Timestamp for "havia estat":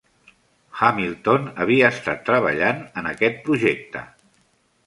1.65-2.25